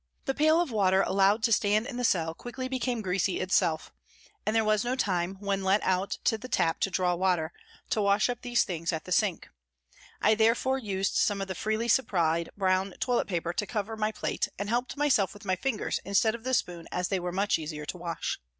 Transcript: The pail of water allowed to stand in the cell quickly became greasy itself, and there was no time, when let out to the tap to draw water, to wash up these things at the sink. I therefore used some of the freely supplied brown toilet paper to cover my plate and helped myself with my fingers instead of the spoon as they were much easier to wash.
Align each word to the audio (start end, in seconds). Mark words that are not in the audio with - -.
The 0.25 0.33
pail 0.33 0.59
of 0.59 0.71
water 0.71 1.03
allowed 1.03 1.43
to 1.43 1.51
stand 1.51 1.85
in 1.85 1.95
the 1.97 2.03
cell 2.03 2.33
quickly 2.33 2.67
became 2.67 3.03
greasy 3.03 3.39
itself, 3.39 3.93
and 4.47 4.55
there 4.55 4.65
was 4.65 4.83
no 4.83 4.95
time, 4.95 5.35
when 5.35 5.63
let 5.63 5.79
out 5.83 6.17
to 6.23 6.39
the 6.39 6.47
tap 6.47 6.79
to 6.79 6.89
draw 6.89 7.13
water, 7.13 7.53
to 7.91 8.01
wash 8.01 8.27
up 8.27 8.41
these 8.41 8.63
things 8.63 8.91
at 8.91 9.03
the 9.05 9.11
sink. 9.11 9.47
I 10.19 10.33
therefore 10.33 10.79
used 10.79 11.13
some 11.13 11.39
of 11.39 11.47
the 11.47 11.53
freely 11.53 11.87
supplied 11.87 12.49
brown 12.57 12.95
toilet 12.99 13.27
paper 13.27 13.53
to 13.53 13.67
cover 13.67 13.95
my 13.95 14.11
plate 14.11 14.47
and 14.57 14.69
helped 14.69 14.97
myself 14.97 15.35
with 15.35 15.45
my 15.45 15.55
fingers 15.55 15.99
instead 16.03 16.33
of 16.33 16.43
the 16.45 16.55
spoon 16.55 16.87
as 16.91 17.09
they 17.09 17.19
were 17.19 17.31
much 17.31 17.59
easier 17.59 17.85
to 17.85 17.97
wash. 17.99 18.39